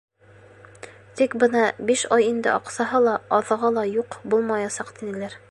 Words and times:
Тик 1.19 1.35
бына 1.43 1.61
биш 1.91 2.03
ай 2.17 2.25
инде 2.29 2.51
аҡсаһы 2.55 3.03
ла, 3.09 3.15
аҙығы 3.41 3.73
ла 3.77 3.87
юҡ, 3.93 4.21
булмаясаҡ, 4.35 4.93
тинеләр. 4.99 5.39